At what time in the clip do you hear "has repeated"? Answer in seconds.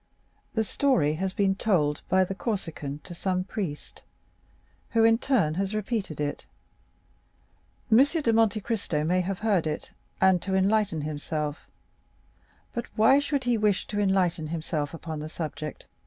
5.61-6.19